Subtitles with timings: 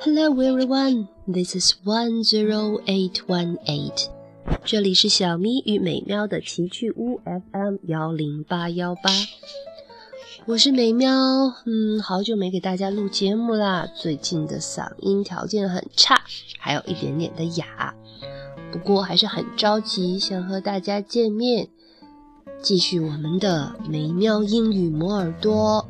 [0.00, 4.08] Hello everyone, this is one zero eight one eight。
[4.64, 9.10] 这里是小咪与美妙的奇趣屋 FM 幺零八幺八。
[10.46, 11.10] 我是美妙，
[11.66, 16.22] 嗯，好久没给大家录节目啦，最近的嗓音条件很差，
[16.58, 17.94] 还有一点点的哑，
[18.70, 21.68] 不过还是很着急，想和大家见面，
[22.64, 25.86] 继续我们的美喵英语磨耳朵。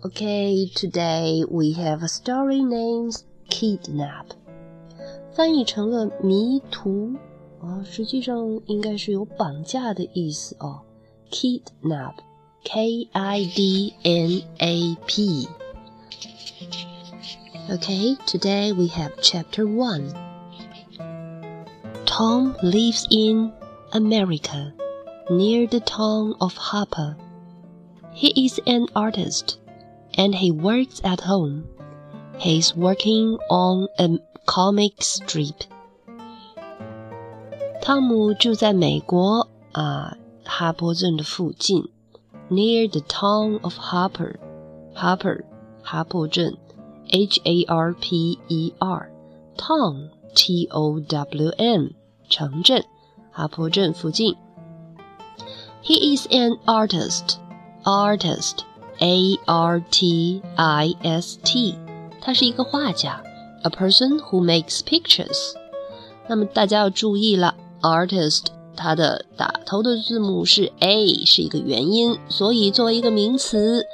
[0.00, 3.20] Okay, today we have a story named
[3.50, 4.28] "Kidnap"，
[5.34, 7.16] 翻译成了谜图
[7.60, 10.80] 啊，实际上应该是有绑架的意思哦。
[11.30, 13.88] Kidnap，K K-I-D-N-A-P.
[17.68, 20.14] Okay, today we have Chapter One.
[22.06, 23.52] Tom lives in
[23.90, 24.72] America
[25.29, 27.15] near the town of Harper.
[28.11, 29.57] He is an artist
[30.15, 31.65] and he works at home.
[32.37, 35.65] He's working on a comic strip.
[37.81, 41.89] 汤姆住在美国啊，哈波镇的附近。
[42.49, 44.35] near the town of Harper.
[44.95, 45.43] Harper,
[45.83, 46.57] 哈珀镇，
[47.09, 49.11] H A R P E R,
[49.57, 51.93] town, T O W N,
[52.29, 52.83] 城镇，
[53.31, 54.35] 哈珀镇附近。
[55.84, 57.38] He is an artist,
[57.84, 58.58] artist,
[59.00, 61.74] A R T I S T，
[62.20, 63.20] 他是一个画家
[63.64, 65.54] ，a person who makes pictures。
[66.28, 68.44] 那么大家要注意了，artist
[68.76, 73.84] 它的打头的字母是 a，是一个元音，所以作为一个名词，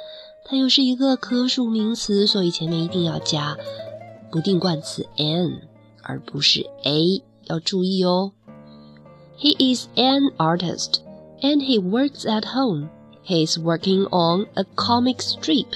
[0.45, 3.57] 它又是一个可数名词，所以前面一定要加
[4.31, 5.61] 不定冠词 an，
[6.03, 8.33] 而不是 a，要注意哦。
[9.39, 10.99] He is an artist
[11.42, 12.88] and he works at home.
[13.22, 15.66] He is working on a comic strip.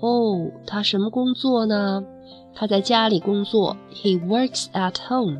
[0.00, 2.02] 哦，他什么工作呢？
[2.54, 3.76] 他在家里工作。
[3.92, 5.38] He works at home.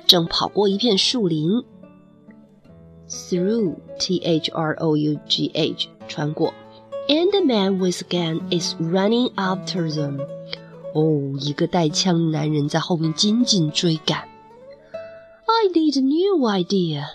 [0.08, 1.66] 正跑过一片树林。
[3.10, 6.54] Through, T-H-R-O-U-G-H，穿过。
[7.10, 10.20] And the man with gun is running after them。
[10.94, 14.28] 哦，一个带枪的男人在后面紧紧追赶。
[15.46, 17.06] I need a new idea。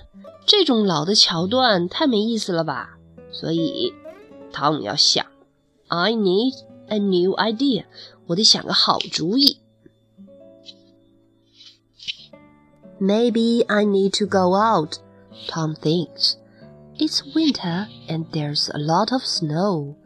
[0.47, 2.99] 这种老的桥段太没意思了吧？
[3.33, 3.93] 所以
[4.53, 5.25] 汤姆要想，
[5.89, 6.55] I need
[6.89, 7.85] a new idea，
[8.27, 9.59] 我得想个好主意。
[13.01, 14.99] Maybe I need to go out,
[15.49, 16.35] Tom thinks.
[16.99, 19.97] It's winter and there's a lot of snow.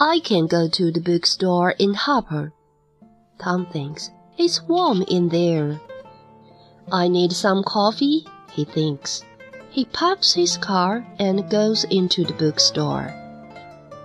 [0.00, 2.52] I can go to the bookstore in Harper.
[3.38, 5.78] Tom thinks it's warm in there.
[6.90, 9.22] I need some coffee, he thinks.
[9.70, 13.12] He parks his car and goes into the bookstore.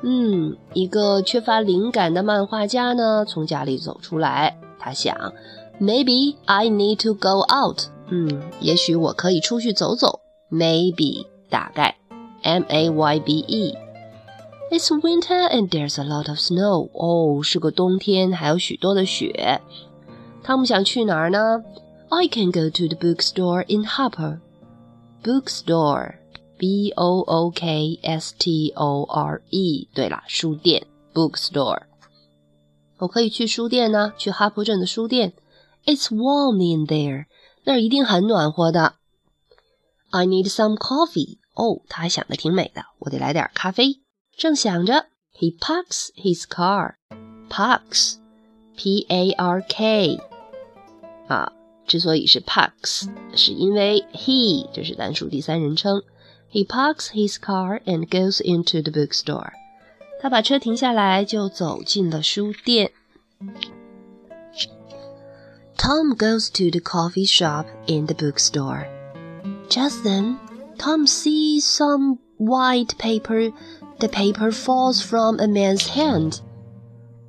[0.02, 4.58] 嗯，一个缺乏灵感的漫画家呢，从家里走出来。
[4.80, 5.34] 他想，
[5.80, 7.82] Maybe I need to go out.
[8.10, 10.22] 嗯，也许我可以出去走走。
[10.50, 11.98] Maybe 大概
[12.44, 16.90] ，M A Y B E。It's winter and there's a lot of snow.
[16.94, 19.62] 哦，是个冬天，还有许多的雪。
[20.44, 21.64] 汤姆想去哪儿呢？
[22.10, 24.40] I can go to the bookstore in Harper.
[25.24, 26.16] bookstore,
[26.58, 29.88] b o o k s t o r e。
[29.94, 31.82] 对了，书店 bookstore。
[33.00, 35.34] 我可以去书店呢，去哈珀镇的书店。
[35.86, 37.26] It's warm in there，
[37.64, 38.96] 那儿一定很暖和的。
[40.12, 41.38] I need some coffee。
[41.54, 44.02] 哦，他还想的挺美的，我得来点咖啡。
[44.36, 45.08] 正想着，
[45.38, 50.20] He parks his car。Parks，P A R K。
[51.28, 51.52] 啊，
[51.86, 56.02] 之所以是 parks，是因为 he 这是单数第三人称。
[56.52, 59.52] He parks his car and goes into the bookstore.
[60.22, 62.92] 他把车停下来，就走进了书店。
[65.78, 68.86] Tom goes to the coffee shop in the bookstore.
[69.70, 70.38] Just then,
[70.79, 73.51] Tom sees some white paper.
[74.01, 76.41] The paper falls from a man's hand.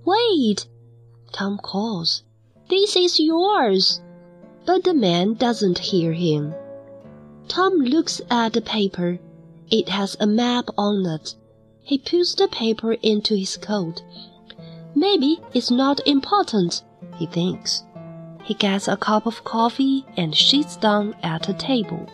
[0.04, 0.68] Wait!
[1.32, 2.24] Tom calls.
[2.70, 4.02] This is yours.
[4.66, 6.54] But the man doesn't hear him.
[7.48, 9.20] Tom looks at the paper.
[9.70, 11.36] It has a map on it.
[11.82, 14.02] He puts the paper into his coat.
[14.96, 16.82] Maybe it's not important,
[17.18, 17.84] he thinks.
[18.44, 22.08] He gets a cup of coffee and sits down at a table.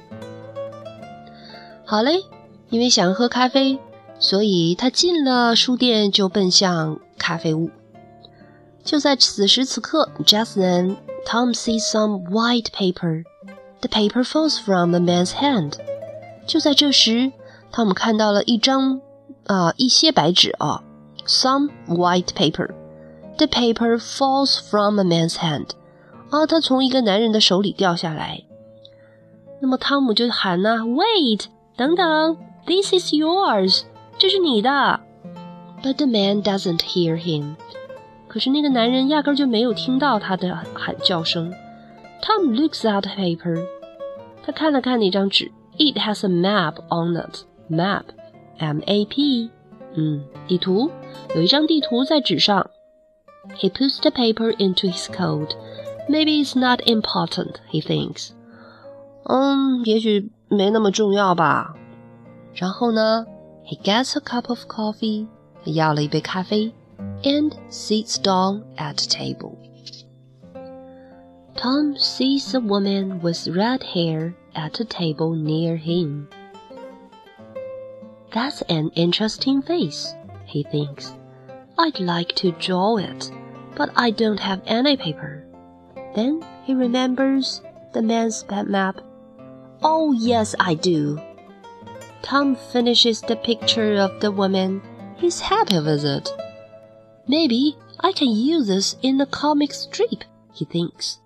[1.91, 2.23] 好嘞，
[2.69, 3.77] 因为想喝咖啡，
[4.17, 7.69] 所以他进了书店就奔向咖啡屋。
[8.81, 10.95] 就在此时此刻，just then
[11.25, 13.25] Tom sees some white paper.
[13.81, 15.73] The paper falls from the man's hand.
[16.47, 17.33] 就在这时，
[17.73, 19.01] 汤姆看到了一张
[19.47, 20.81] 啊、一些白纸啊
[21.27, 22.69] ，some white paper.
[23.35, 25.71] The paper falls from a man's hand.
[26.29, 28.45] 啊，它从一个男人的手里掉下来。
[29.61, 31.47] 那么汤姆就喊呐、，Wait，
[31.80, 32.36] 等等，
[32.66, 33.82] This is yours，
[34.18, 35.00] 这是你的。
[35.82, 37.56] But the man doesn't hear him.
[38.28, 41.52] 可是那个男人压根就没有听到他的喊叫声。
[42.22, 43.62] Tom looks at the paper.
[44.42, 47.44] 他看了看那张纸，It has a map on it.
[47.70, 48.04] Map,
[48.58, 49.50] M-A-P.
[49.94, 50.90] 嗯，地图，
[51.34, 52.70] 有一张地图在纸上。
[53.58, 55.50] He puts the paper into his coat.
[56.08, 58.30] Maybe it's not important, he thinks.
[59.24, 61.74] 嗯，也许 没那么重要吧。
[62.54, 63.26] 然后呢，
[63.64, 65.26] He gets a cup of coffee.
[65.64, 66.72] 要了一杯咖啡。
[67.24, 69.56] and sits down at the table.
[71.54, 76.28] Tom sees a woman with red hair at a table near him.
[78.32, 80.14] That's an interesting face,
[80.46, 81.12] he thinks.
[81.78, 83.30] I'd like to draw it,
[83.76, 85.44] but I don't have any paper.
[86.14, 88.96] Then he remembers the man's map.
[89.83, 91.19] Oh, yes, I do.
[92.21, 94.81] Tom finishes the picture of the woman.
[95.17, 96.31] He's happy with it.
[97.27, 100.23] Maybe I can use this in a comic strip,
[100.53, 101.19] he thinks.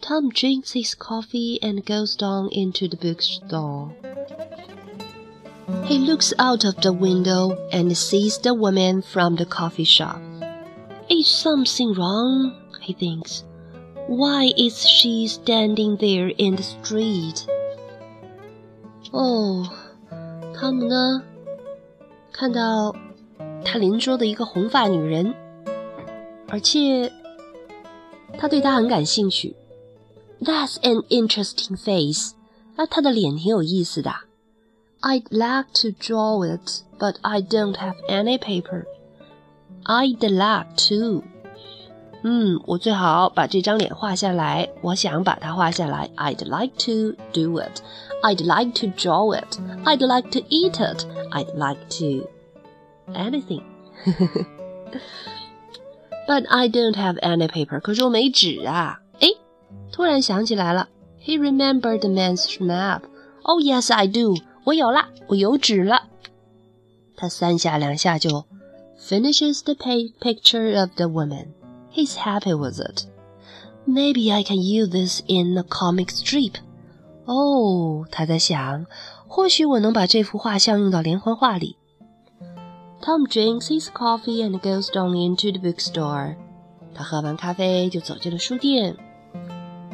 [0.00, 3.92] Tom drinks his coffee and goes down into the bookstore.
[5.84, 10.20] He looks out of the window and sees the woman from the coffee shop.
[11.08, 12.56] Is something wrong?
[12.80, 13.44] he thinks.
[14.09, 17.45] Why is she standing there in the street?
[19.11, 19.65] Oh,
[20.53, 21.23] 汤姆呢？
[22.31, 22.95] 看到
[23.63, 25.33] 他邻桌的一个红发女人，
[26.47, 27.11] 而且
[28.37, 29.55] 他对她很感兴趣。
[30.41, 32.33] That's an interesting face。
[32.75, 34.13] 啊，她的脸挺有意思的。
[35.01, 38.85] I'd like to draw it, but I don't have any paper.
[39.85, 41.23] I'd like to.
[42.23, 44.67] 嗯，我最好把这张脸画下来。
[44.81, 46.09] 我想把它画下来。
[46.15, 47.81] I'd like to do it.
[48.23, 49.59] I'd like to draw it.
[49.83, 51.05] I'd like to eat it.
[51.31, 52.27] I'd like to
[53.13, 53.61] anything.
[56.27, 57.79] But I don't have any paper.
[57.79, 59.01] 可是我没纸啊。
[59.19, 59.27] 哎，
[59.91, 60.89] 突然想起来了。
[61.23, 63.01] He remembered the man's map.
[63.43, 64.35] Oh yes, I do.
[64.63, 66.07] 我有了，我有纸了。
[67.15, 68.45] 他三下两下就
[68.99, 71.49] finishes the picture of the woman.
[71.99, 73.05] He's happy with it.
[73.85, 76.55] Maybe I can use this in a comic strip.
[77.25, 78.85] 哦，他在想，
[79.27, 81.77] 或许我能把这幅画像用到连环画里。
[83.01, 86.35] Tom drinks his coffee and goes down into the bookstore.
[86.93, 88.95] 他喝完咖啡就走进了书店，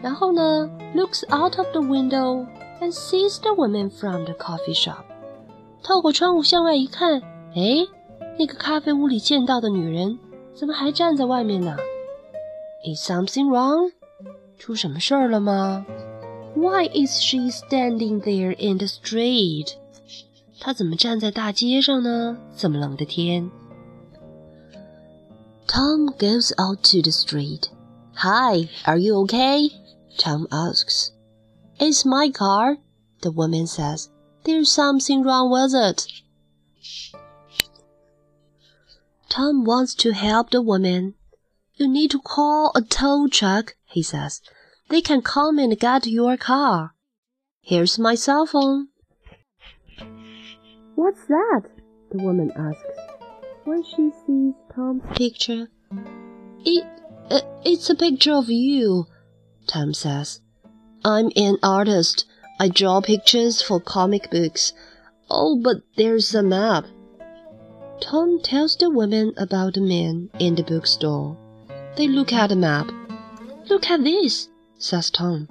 [0.02, 2.46] 然后呢，looks out of the window
[2.80, 5.04] and sees the woman from the coffee shop.
[5.84, 7.22] 透过窗户向外一看，
[7.56, 7.86] 哎，
[8.38, 10.18] 那个咖啡屋里见到的女人
[10.54, 11.76] 怎么还站在外面呢
[12.86, 13.92] ？Is something wrong？
[14.58, 15.86] 出什么事儿了吗？
[16.56, 19.74] Why is she standing there in the street？
[20.60, 22.38] 她怎么站在大街上呢？
[22.56, 23.50] 这么冷的天。
[25.68, 27.70] Tom goes out to the street.
[28.16, 29.72] Hi, are you okay?
[30.18, 31.12] Tom asks.
[31.80, 32.78] It's my car,
[33.22, 34.10] the woman says.
[34.44, 36.06] There's something wrong with it.
[39.30, 41.14] Tom wants to help the woman.
[41.77, 44.41] you need to call a tow truck, he says.
[44.89, 46.95] They can come and get your car.
[47.61, 48.89] Here's my cell phone.
[50.95, 51.63] What's that?
[52.11, 52.99] the woman asks.
[53.65, 55.69] When she sees Tom's picture,
[56.65, 56.85] it,
[57.31, 59.07] uh, it's a picture of you.
[59.67, 60.41] Tom says.
[61.05, 62.25] I'm an artist.
[62.59, 64.73] I draw pictures for comic books.
[65.31, 66.87] Oh, but there's a map.
[68.01, 71.37] Tom tells the woman about the man in the bookstore.
[71.96, 72.88] They look at the map.
[73.70, 74.48] Look at this,
[74.80, 75.48] says Tom.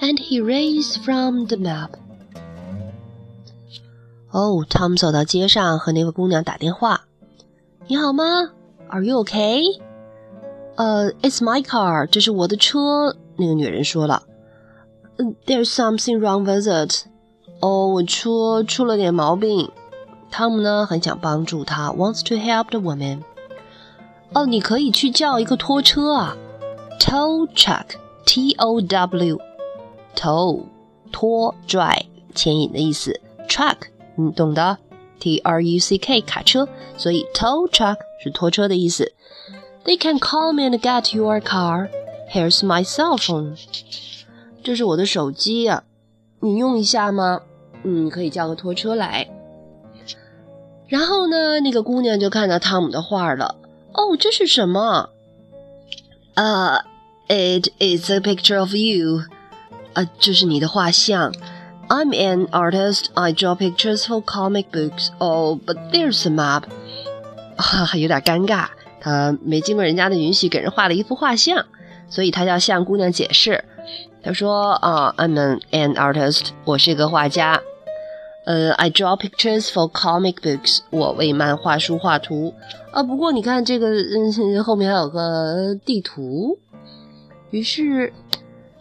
[0.00, 1.90] And he reads from the map.
[4.32, 7.02] 哦，Tom 走到街上和那位姑娘打电话。
[7.86, 8.52] 你好吗？
[8.88, 9.62] Are you okay？
[10.76, 13.16] 呃、uh,，It's my car，这是我的车。
[13.36, 14.22] 那个女人说了。
[15.46, 17.06] There's something wrong with it。
[17.60, 19.70] 哦，我车出了点毛病。
[20.30, 23.22] 汤姆呢很想帮助她，wants to help the woman。
[24.33, 26.35] 哦，你可以去叫一个拖车啊
[26.99, 30.63] ，tow truck，T O W，tow
[31.11, 33.77] 拖拽牵引的意思，truck
[34.15, 34.77] 你懂的
[35.19, 36.67] ，T R U C K 卡车，
[36.97, 39.13] 所以 tow truck 是拖车的意思。
[39.85, 41.89] They can come and get your car.
[42.33, 43.57] Here's my cell phone.
[44.63, 45.83] 这是我的手机呀、啊，
[46.41, 47.41] 你用一下吗？
[47.83, 49.29] 嗯，可以叫个拖车来。
[50.87, 53.55] 然后呢，那个姑娘就看到汤姆的画了。
[53.95, 55.09] 哦，这是什么？
[56.35, 56.79] 啊、
[57.29, 59.23] uh,，It is a picture of you。
[59.93, 61.33] 啊，这是你的画像。
[61.87, 63.05] I'm an artist.
[63.13, 65.09] I draw pictures for comic books.
[65.19, 66.63] Oh, but there's a map.
[67.57, 68.67] 哈哈，有点尴尬。
[68.99, 71.65] 他没经过人家的允许，给人画了一幅画像，
[72.09, 73.63] 所以他要向姑娘解释。
[74.23, 76.47] 他说：“啊、，I'm an artist.
[76.65, 77.61] 我是一个画家。
[78.45, 80.79] 呃、，I draw pictures for comic books.
[80.91, 82.53] 我为漫画书画图。
[82.91, 86.57] 啊，不过你看这个，嗯，后面还有个地图。
[87.49, 88.13] 于是。”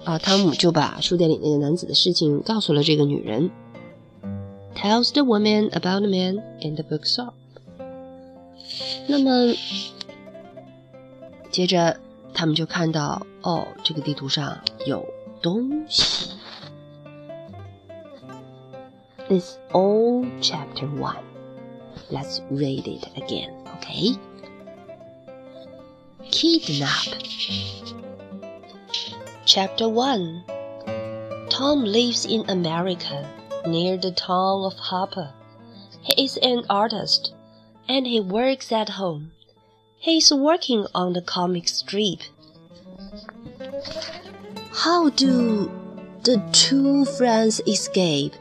[0.05, 3.51] 啊，汤姆就把书店里那个男子的事情告诉了这个女人。
[4.77, 7.33] Tells the woman about the man in the bookshop。
[9.07, 9.55] 那么，
[11.51, 11.97] 接着
[12.35, 15.07] 他们就看到，哦，这个地图上有
[15.41, 16.34] 东西。
[19.29, 21.25] This all chapter one.
[22.11, 24.11] Let's read it again, okay?
[26.31, 27.07] Kidnap.
[29.47, 30.45] Chapter 1
[31.49, 33.27] Tom lives in America,
[33.67, 35.33] near the town of Harper.
[36.03, 37.33] He is an artist,
[37.89, 39.33] and he works at home.
[39.97, 42.21] He is working on the comic strip.
[44.73, 45.71] How do
[46.25, 48.35] the two friends escape?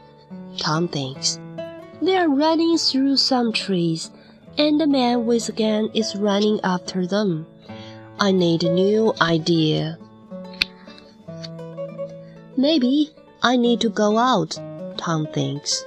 [0.58, 1.38] Tom thinks.
[2.02, 4.10] They are running through some trees,
[4.58, 7.46] and the man with the gun is running after them.
[8.20, 9.98] I need a new idea.
[12.56, 13.10] Maybe
[13.42, 14.58] I need to go out,
[14.96, 15.84] Tom thinks.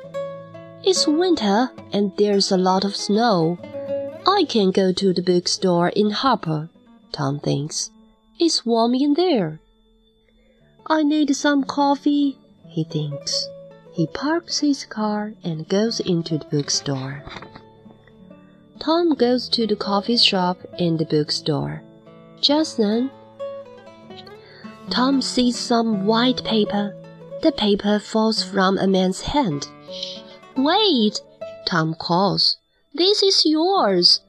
[0.84, 3.58] It's winter and there's a lot of snow.
[4.28, 6.70] I can go to the bookstore in Harper,
[7.12, 7.90] Tom thinks.
[8.40, 9.60] It's warm in there.
[10.86, 13.48] I need some coffee, he thinks.
[13.98, 17.24] He parks his car and goes into the bookstore.
[18.78, 21.82] Tom goes to the coffee shop in the bookstore.
[22.40, 23.10] Just then,
[24.92, 26.96] Tom sees some white paper.
[27.42, 29.68] The paper falls from a man's hand.
[30.56, 31.20] Wait,
[31.66, 32.58] Tom calls.
[32.94, 34.22] This is yours.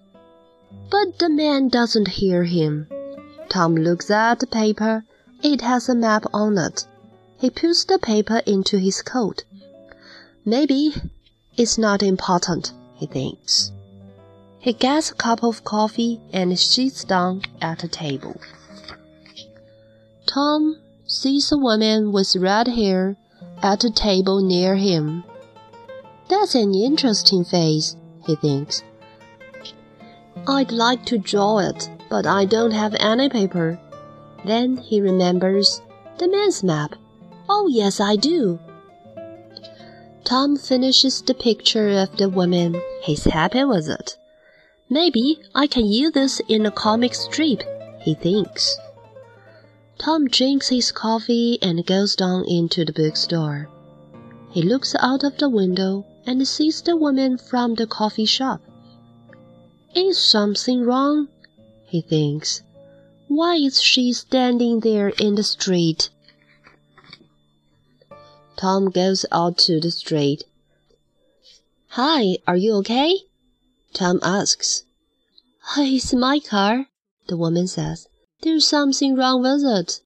[0.90, 2.88] But the man doesn't hear him.
[3.50, 5.04] Tom looks at the paper.
[5.42, 6.86] It has a map on it.
[7.38, 9.44] He puts the paper into his coat.
[10.44, 10.94] Maybe
[11.56, 13.72] it's not important, he thinks.
[14.60, 18.40] He gets a cup of coffee and sits down at a table.
[20.26, 20.76] Tom
[21.06, 23.16] sees a woman with red hair
[23.62, 25.24] at a table near him.
[26.28, 28.82] That's an interesting face, he thinks.
[30.46, 33.78] I'd like to draw it, but I don't have any paper.
[34.44, 35.80] Then he remembers
[36.18, 36.94] the man's map.
[37.48, 38.58] Oh, yes, I do.
[40.28, 42.78] Tom finishes the picture of the woman.
[43.00, 44.18] He's happy with it.
[44.90, 47.62] Maybe I can use this in a comic strip,
[48.02, 48.76] he thinks.
[49.96, 53.70] Tom drinks his coffee and goes down into the bookstore.
[54.50, 58.60] He looks out of the window and sees the woman from the coffee shop.
[59.94, 61.28] Is something wrong?
[61.86, 62.60] he thinks.
[63.28, 66.10] Why is she standing there in the street?
[68.58, 70.42] Tom goes out to the street.
[71.90, 73.20] Hi, are you okay?
[73.92, 74.82] Tom asks.
[75.76, 76.86] Oh, it's my car,
[77.28, 78.08] the woman says.
[78.42, 80.00] There's something wrong with it.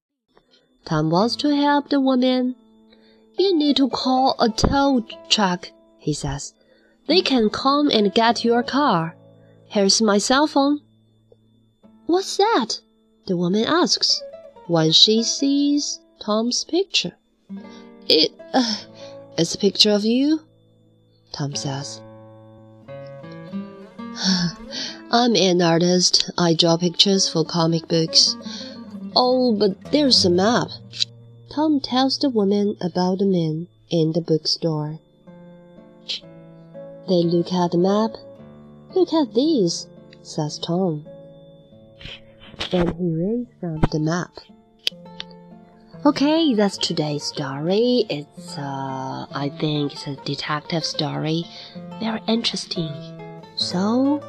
[0.85, 2.55] Tom wants to help the woman.
[3.39, 6.53] You need to call a tow truck, he says.
[7.07, 9.17] They can come and get your car.
[9.65, 10.81] Here's my cell phone.
[12.05, 12.81] What's that?
[13.27, 14.21] The woman asks.
[14.67, 17.17] when she sees Tom's picture.
[18.09, 18.77] It, uh,
[19.39, 20.41] it's a picture of you,
[21.33, 22.01] Tom says.
[25.11, 26.31] I'm an artist.
[26.37, 28.37] I draw pictures for comic books.
[29.15, 30.69] Oh, but there's a map.
[31.51, 34.99] Tom tells the woman about the man in the bookstore.
[37.09, 38.13] They look at the map.
[38.95, 39.87] Look at these,
[40.23, 41.07] says Tom.
[42.73, 44.31] And he reads from the map.
[46.05, 48.05] Okay, that's today's story.
[48.11, 51.45] It's, uh, I think it's a detective story.
[52.01, 52.91] Very interesting.
[53.55, 54.21] So,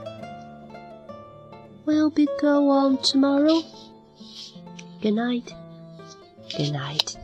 [1.88, 3.64] will we go on tomorrow?
[5.02, 5.52] Good night.
[6.56, 7.18] Good night.